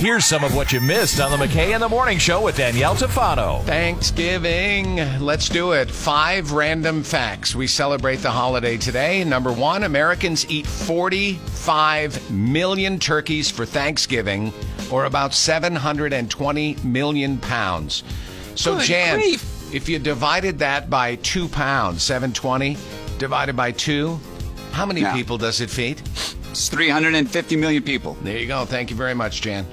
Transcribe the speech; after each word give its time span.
Here's 0.00 0.24
some 0.24 0.44
of 0.44 0.56
what 0.56 0.72
you 0.72 0.80
missed 0.80 1.20
on 1.20 1.30
the 1.38 1.44
McKay 1.46 1.74
in 1.74 1.80
the 1.82 1.88
Morning 1.88 2.16
Show 2.16 2.40
with 2.40 2.56
Danielle 2.56 2.94
Tafano. 2.94 3.62
Thanksgiving. 3.64 4.96
Let's 5.20 5.50
do 5.50 5.72
it. 5.72 5.90
Five 5.90 6.52
random 6.52 7.02
facts. 7.02 7.54
We 7.54 7.66
celebrate 7.66 8.16
the 8.16 8.30
holiday 8.30 8.78
today. 8.78 9.22
Number 9.24 9.52
one 9.52 9.84
Americans 9.84 10.48
eat 10.50 10.66
45 10.66 12.30
million 12.30 12.98
turkeys 12.98 13.50
for 13.50 13.66
Thanksgiving, 13.66 14.54
or 14.90 15.04
about 15.04 15.34
720 15.34 16.76
million 16.82 17.36
pounds. 17.36 18.02
So, 18.54 18.76
Good 18.76 18.84
Jan, 18.86 19.18
grief. 19.18 19.74
if 19.74 19.86
you 19.86 19.98
divided 19.98 20.58
that 20.60 20.88
by 20.88 21.16
two 21.16 21.46
pounds, 21.46 22.02
720 22.02 22.78
divided 23.18 23.54
by 23.54 23.72
two, 23.72 24.18
how 24.72 24.86
many 24.86 25.02
Yeah. 25.02 25.12
people 25.12 25.36
does 25.36 25.60
it 25.60 25.68
feed? 25.68 26.00
It's 26.50 26.68
350 26.68 27.56
million 27.56 27.82
people. 27.82 28.14
There 28.22 28.36
you 28.36 28.46
go. 28.46 28.64
Thank 28.64 28.90
you 28.90 28.96
very 28.96 29.14
much, 29.14 29.40
Jan. 29.40 29.66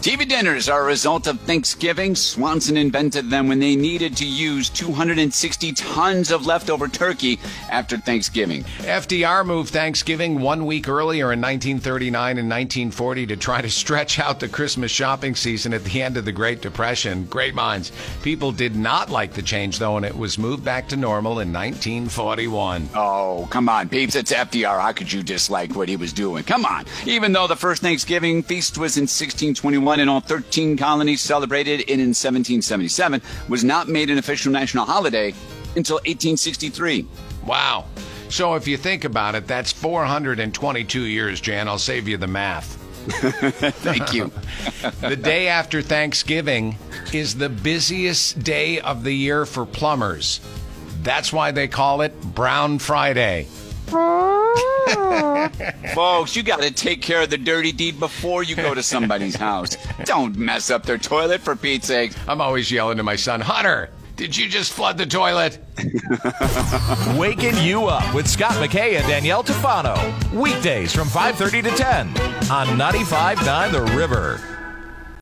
TV 0.00 0.28
dinners 0.28 0.68
are 0.68 0.82
a 0.82 0.86
result 0.86 1.26
of 1.26 1.40
Thanksgiving. 1.40 2.14
Swanson 2.14 2.76
invented 2.76 3.30
them 3.30 3.48
when 3.48 3.58
they 3.58 3.74
needed 3.74 4.16
to 4.18 4.24
use 4.24 4.70
260 4.70 5.72
tons 5.72 6.30
of 6.30 6.46
leftover 6.46 6.86
turkey 6.86 7.40
after 7.68 7.96
Thanksgiving. 7.98 8.62
FDR 8.78 9.44
moved 9.44 9.70
Thanksgiving 9.70 10.40
one 10.40 10.66
week 10.66 10.88
earlier 10.88 11.32
in 11.32 11.40
1939 11.40 12.38
and 12.38 12.48
1940 12.48 13.26
to 13.26 13.36
try 13.36 13.60
to 13.60 13.68
stretch 13.68 14.20
out 14.20 14.38
the 14.38 14.48
Christmas 14.48 14.92
shopping 14.92 15.34
season 15.34 15.74
at 15.74 15.82
the 15.82 16.00
end 16.00 16.16
of 16.16 16.24
the 16.24 16.30
Great 16.30 16.62
Depression. 16.62 17.24
Great 17.24 17.56
minds. 17.56 17.90
People 18.22 18.52
did 18.52 18.76
not 18.76 19.10
like 19.10 19.32
the 19.32 19.42
change, 19.42 19.80
though, 19.80 19.96
and 19.96 20.06
it 20.06 20.16
was 20.16 20.38
moved 20.38 20.64
back 20.64 20.88
to 20.88 20.96
normal 20.96 21.40
in 21.40 21.52
1941. 21.52 22.88
Oh, 22.94 23.48
come 23.50 23.68
on, 23.68 23.88
peeps. 23.88 24.14
It's 24.14 24.32
FDR. 24.32 24.80
How 24.80 24.92
could 24.92 25.12
you 25.12 25.24
dislike 25.24 25.74
what 25.74 25.88
he 25.88 25.96
was 25.96 26.12
doing? 26.12 26.44
Come 26.44 26.64
on. 26.64 26.84
Even 27.04 27.32
though 27.32 27.48
the 27.48 27.56
first 27.56 27.82
Thanksgiving 27.82 28.44
feast 28.44 28.78
was 28.78 28.96
in 28.96 29.02
1621 29.02 29.87
and 29.96 30.10
all 30.10 30.20
13 30.20 30.76
colonies 30.76 31.20
celebrated 31.20 31.80
it 31.80 31.88
in 31.88 31.98
1777, 31.98 33.22
was 33.48 33.64
not 33.64 33.88
made 33.88 34.10
an 34.10 34.18
official 34.18 34.52
national 34.52 34.84
holiday 34.84 35.34
until 35.76 35.96
1863. 35.96 37.06
Wow. 37.46 37.86
So 38.28 38.54
if 38.54 38.68
you 38.68 38.76
think 38.76 39.04
about 39.04 39.34
it, 39.34 39.46
that's 39.46 39.72
422 39.72 41.02
years, 41.02 41.40
Jan. 41.40 41.68
I'll 41.68 41.78
save 41.78 42.08
you 42.08 42.16
the 42.16 42.26
math. 42.26 42.76
Thank 43.08 44.12
you. 44.12 44.30
The 45.00 45.16
day 45.16 45.48
after 45.48 45.80
Thanksgiving 45.80 46.76
is 47.12 47.34
the 47.34 47.48
busiest 47.48 48.42
day 48.42 48.80
of 48.80 49.02
the 49.02 49.12
year 49.12 49.46
for 49.46 49.64
plumbers. 49.64 50.40
That's 51.02 51.32
why 51.32 51.52
they 51.52 51.68
call 51.68 52.02
it 52.02 52.20
Brown 52.20 52.78
Friday. 52.78 53.46
Folks, 55.94 56.36
you 56.36 56.42
got 56.42 56.60
to 56.62 56.70
take 56.70 57.02
care 57.02 57.22
of 57.22 57.30
the 57.30 57.38
dirty 57.38 57.72
deed 57.72 57.98
before 57.98 58.42
you 58.42 58.56
go 58.56 58.74
to 58.74 58.82
somebody's 58.82 59.36
house. 59.36 59.76
Don't 60.04 60.36
mess 60.36 60.70
up 60.70 60.84
their 60.84 60.98
toilet 60.98 61.40
for 61.40 61.56
Pete's 61.56 61.86
sake. 61.86 62.12
I'm 62.26 62.40
always 62.40 62.70
yelling 62.70 62.96
to 62.98 63.02
my 63.02 63.16
son, 63.16 63.40
Hunter, 63.40 63.90
did 64.18 64.36
you 64.36 64.48
just 64.48 64.72
flood 64.72 64.98
the 64.98 65.06
toilet? 65.06 65.58
Waking 67.16 67.56
you 67.58 67.84
up 67.86 68.12
with 68.12 68.26
Scott 68.26 68.54
McKay 68.54 68.98
and 68.98 69.06
Danielle 69.06 69.44
Tafano. 69.44 69.94
Weekdays 70.32 70.92
from 70.92 71.06
5:30 71.06 71.62
to 71.62 71.70
10 71.70 72.08
on 72.50 72.66
95.9 72.76 73.70
The 73.70 73.82
River. 73.96 74.57